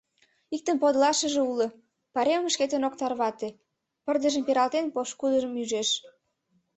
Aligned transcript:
Иктын 0.55 0.77
подылашыже 0.81 1.41
уло— 1.51 1.67
пайремым 2.13 2.51
шкетын 2.53 2.83
ок 2.87 2.95
тарвате, 2.99 3.49
пырдыжым 4.05 4.43
пералтен, 4.47 4.85
пошкудым 4.93 5.53
ӱжеш. 5.61 5.89